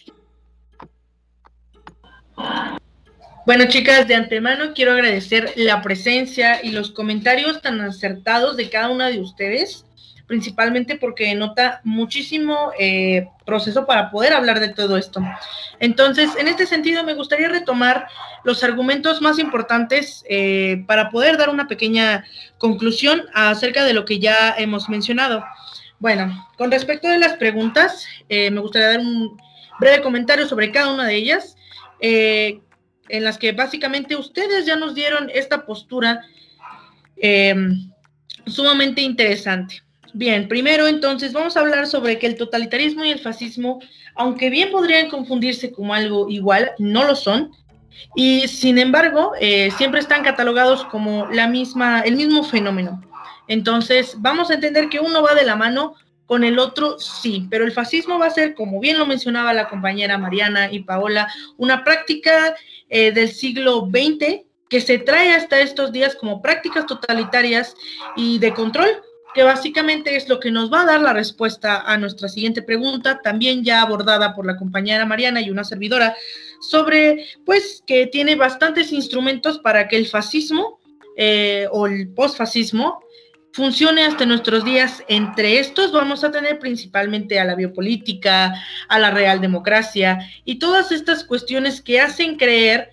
Bueno, 3.45 3.65
chicas, 3.67 4.07
de 4.07 4.15
antemano 4.15 4.73
quiero 4.73 4.93
agradecer 4.93 5.53
la 5.55 5.81
presencia 5.81 6.63
y 6.63 6.71
los 6.71 6.91
comentarios 6.91 7.61
tan 7.61 7.79
acertados 7.81 8.57
de 8.57 8.69
cada 8.69 8.89
una 8.89 9.09
de 9.09 9.19
ustedes 9.19 9.85
principalmente 10.31 10.95
porque 10.95 11.35
nota 11.35 11.81
muchísimo 11.83 12.71
eh, 12.79 13.27
proceso 13.45 13.85
para 13.85 14.09
poder 14.09 14.31
hablar 14.31 14.61
de 14.61 14.69
todo 14.69 14.95
esto. 14.95 15.21
Entonces, 15.77 16.29
en 16.37 16.47
este 16.47 16.65
sentido, 16.65 17.03
me 17.03 17.15
gustaría 17.15 17.49
retomar 17.49 18.07
los 18.45 18.63
argumentos 18.63 19.21
más 19.21 19.39
importantes 19.39 20.23
eh, 20.29 20.85
para 20.87 21.09
poder 21.09 21.37
dar 21.37 21.49
una 21.49 21.67
pequeña 21.67 22.23
conclusión 22.57 23.23
acerca 23.33 23.83
de 23.83 23.91
lo 23.91 24.05
que 24.05 24.19
ya 24.19 24.55
hemos 24.57 24.87
mencionado. 24.87 25.43
Bueno, 25.99 26.47
con 26.57 26.71
respecto 26.71 27.09
de 27.09 27.19
las 27.19 27.33
preguntas, 27.33 28.05
eh, 28.29 28.51
me 28.51 28.61
gustaría 28.61 28.87
dar 28.87 28.99
un 29.01 29.37
breve 29.81 30.01
comentario 30.01 30.47
sobre 30.47 30.71
cada 30.71 30.93
una 30.93 31.07
de 31.07 31.15
ellas, 31.15 31.57
en 31.99 32.61
las 33.09 33.37
que 33.37 33.51
básicamente 33.51 34.15
ustedes 34.15 34.65
ya 34.65 34.77
nos 34.77 34.95
dieron 34.95 35.29
esta 35.33 35.65
postura 35.65 36.21
sumamente 38.47 39.01
interesante. 39.01 39.83
Bien, 40.13 40.47
primero 40.47 40.87
entonces 40.87 41.31
vamos 41.31 41.55
a 41.55 41.61
hablar 41.61 41.87
sobre 41.87 42.19
que 42.19 42.27
el 42.27 42.35
totalitarismo 42.35 43.05
y 43.05 43.11
el 43.11 43.19
fascismo, 43.19 43.79
aunque 44.15 44.49
bien 44.49 44.69
podrían 44.71 45.09
confundirse 45.09 45.71
como 45.71 45.93
algo 45.93 46.29
igual, 46.29 46.71
no 46.79 47.05
lo 47.05 47.15
son. 47.15 47.51
Y 48.15 48.47
sin 48.47 48.77
embargo, 48.77 49.33
eh, 49.39 49.69
siempre 49.77 49.99
están 49.99 50.23
catalogados 50.23 50.83
como 50.85 51.27
la 51.27 51.47
misma, 51.47 52.01
el 52.01 52.17
mismo 52.17 52.43
fenómeno. 52.43 53.01
Entonces, 53.47 54.15
vamos 54.17 54.49
a 54.49 54.55
entender 54.55 54.89
que 54.89 54.99
uno 54.99 55.21
va 55.21 55.33
de 55.33 55.45
la 55.45 55.55
mano 55.55 55.95
con 56.25 56.43
el 56.43 56.59
otro, 56.59 56.97
sí, 56.99 57.47
pero 57.49 57.65
el 57.65 57.73
fascismo 57.73 58.17
va 58.17 58.27
a 58.27 58.31
ser, 58.31 58.55
como 58.55 58.79
bien 58.79 58.97
lo 58.97 59.05
mencionaba 59.05 59.53
la 59.53 59.67
compañera 59.67 60.17
Mariana 60.17 60.71
y 60.71 60.79
Paola, 60.79 61.27
una 61.57 61.83
práctica 61.83 62.55
eh, 62.89 63.11
del 63.11 63.29
siglo 63.29 63.89
XX 63.91 64.45
que 64.69 64.79
se 64.79 64.97
trae 64.97 65.33
hasta 65.33 65.59
estos 65.59 65.91
días 65.91 66.15
como 66.15 66.41
prácticas 66.41 66.85
totalitarias 66.85 67.75
y 68.15 68.39
de 68.39 68.53
control 68.53 68.87
que 69.33 69.43
básicamente 69.43 70.15
es 70.15 70.27
lo 70.27 70.39
que 70.39 70.51
nos 70.51 70.71
va 70.71 70.81
a 70.81 70.85
dar 70.85 71.01
la 71.01 71.13
respuesta 71.13 71.81
a 71.81 71.97
nuestra 71.97 72.27
siguiente 72.27 72.61
pregunta, 72.61 73.21
también 73.21 73.63
ya 73.63 73.81
abordada 73.81 74.35
por 74.35 74.45
la 74.45 74.57
compañera 74.57 75.05
Mariana 75.05 75.41
y 75.41 75.49
una 75.49 75.63
servidora, 75.63 76.15
sobre, 76.59 77.25
pues, 77.45 77.83
que 77.85 78.07
tiene 78.07 78.35
bastantes 78.35 78.91
instrumentos 78.91 79.59
para 79.59 79.87
que 79.87 79.97
el 79.97 80.07
fascismo 80.07 80.79
eh, 81.17 81.67
o 81.71 81.87
el 81.87 82.09
posfascismo 82.09 82.99
funcione 83.53 84.03
hasta 84.03 84.25
nuestros 84.25 84.63
días. 84.63 85.03
Entre 85.07 85.59
estos 85.59 85.91
vamos 85.91 86.23
a 86.23 86.31
tener 86.31 86.59
principalmente 86.59 87.39
a 87.39 87.45
la 87.45 87.55
biopolítica, 87.55 88.53
a 88.87 88.99
la 88.99 89.11
real 89.11 89.41
democracia 89.41 90.19
y 90.45 90.59
todas 90.59 90.91
estas 90.91 91.23
cuestiones 91.23 91.81
que 91.81 91.99
hacen 91.99 92.37
creer 92.37 92.91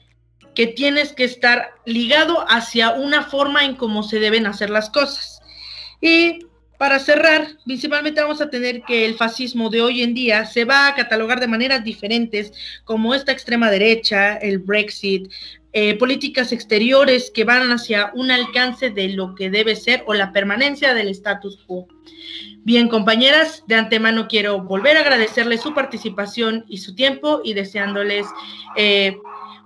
que 0.55 0.66
tienes 0.66 1.12
que 1.12 1.24
estar 1.24 1.70
ligado 1.85 2.44
hacia 2.48 2.90
una 2.90 3.22
forma 3.22 3.64
en 3.64 3.77
cómo 3.77 4.03
se 4.03 4.18
deben 4.18 4.46
hacer 4.46 4.70
las 4.70 4.90
cosas. 4.90 5.38
Y 6.01 6.41
para 6.79 7.01
cerrar, 7.01 7.49
principalmente 7.65 8.21
vamos 8.21 8.41
a 8.41 8.51
tener 8.51 8.83
que 8.83 9.05
el 9.05 9.17
fascismo 9.17 9.69
de 9.69 9.83
hoy 9.83 10.03
en 10.03 10.15
día 10.15 10.47
se 10.47 10.65
va 10.65 10.87
a 10.87 10.95
catalogar 10.95 11.41
de 11.41 11.49
maneras 11.49 11.83
diferentes, 11.83 12.53
como 12.85 13.15
esta 13.15 13.33
extrema 13.33 13.69
derecha, 13.69 14.37
el 14.37 14.59
Brexit, 14.59 15.29
eh, 15.73 15.99
políticas 15.99 16.53
exteriores 16.53 17.31
que 17.31 17.45
van 17.45 17.71
hacia 17.73 18.13
un 18.15 18.31
alcance 18.31 18.91
de 18.91 19.09
lo 19.09 19.35
que 19.35 19.51
debe 19.51 19.77
ser 19.77 20.05
o 20.07 20.15
la 20.15 20.33
permanencia 20.33 20.95
del 20.95 21.09
status 21.09 21.59
quo. 21.67 21.89
Bien, 22.65 22.89
compañeras, 22.89 23.65
de 23.67 23.75
antemano 23.75 24.29
quiero 24.29 24.63
volver 24.63 24.97
a 24.97 25.01
agradecerles 25.01 25.61
su 25.61 25.75
participación 25.75 26.65
y 26.69 26.79
su 26.79 26.95
tiempo 26.95 27.41
y 27.45 27.55
deseándoles 27.55 28.27
eh, 28.77 29.19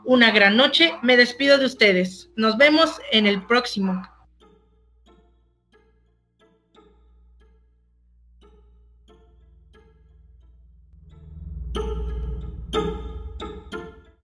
una 0.04 0.30
gran 0.30 0.56
noche. 0.56 0.92
Me 1.02 1.16
despido 1.16 1.58
de 1.58 1.66
ustedes. 1.66 2.30
Nos 2.36 2.56
vemos 2.56 3.00
en 3.12 3.26
el 3.26 3.44
próximo 3.46 4.02